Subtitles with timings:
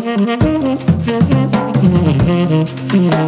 [0.00, 0.38] Thank
[3.14, 3.27] you.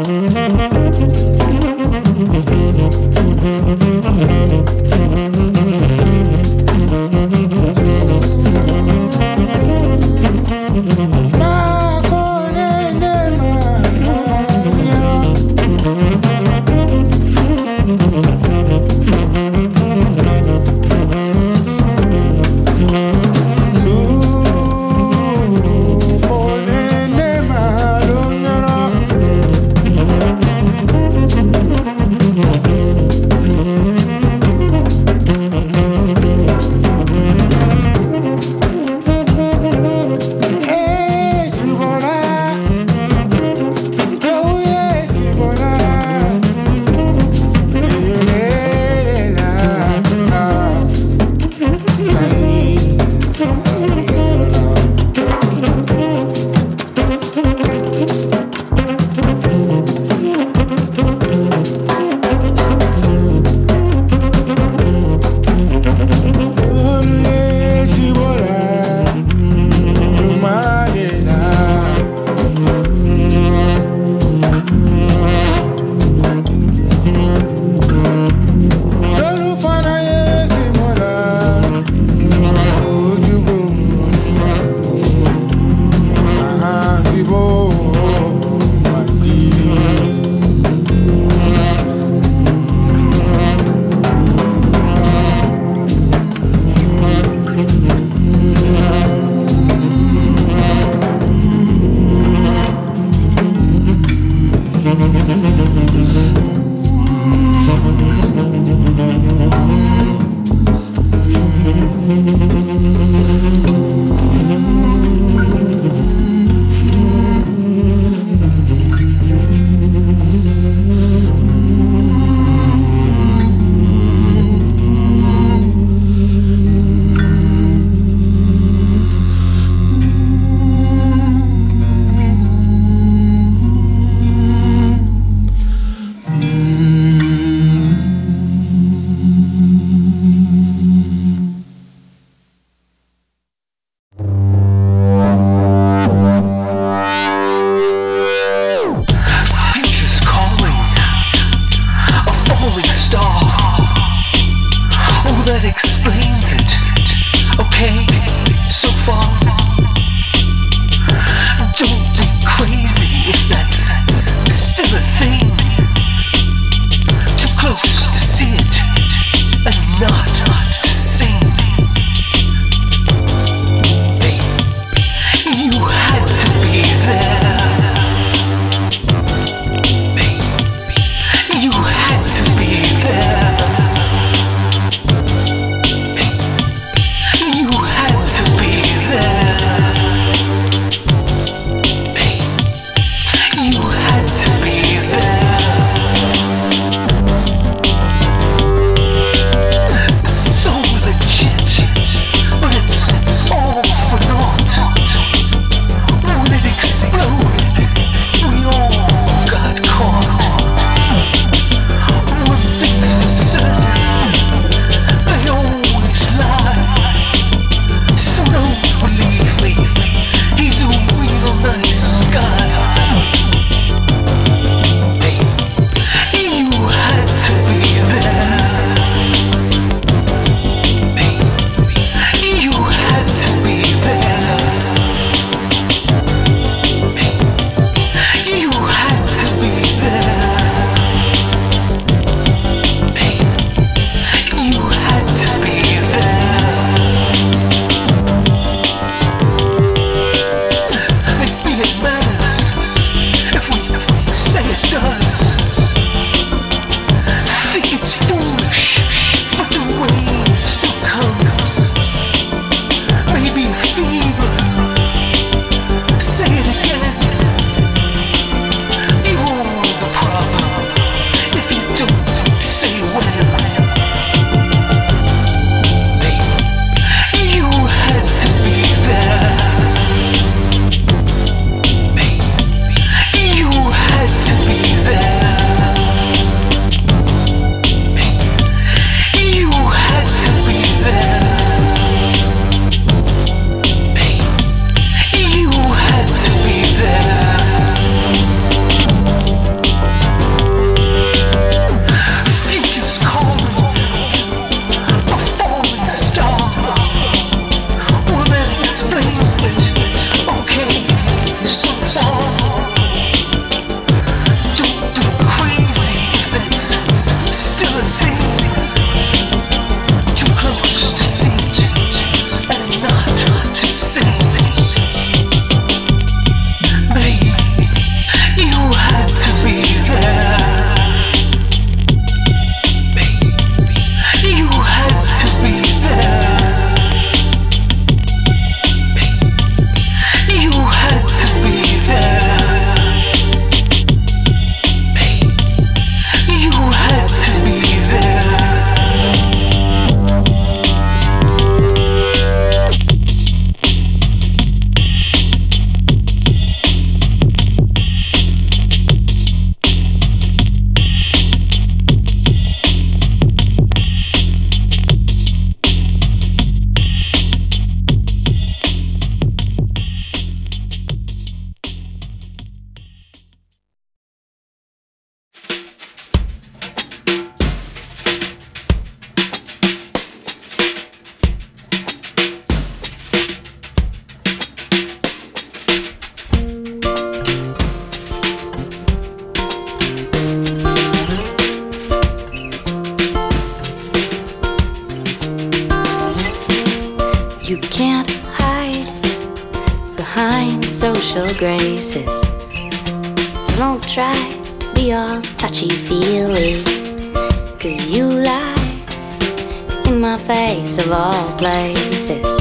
[411.80, 412.56] Places.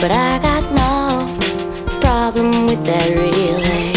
[0.00, 3.91] But I got no problem with that, really.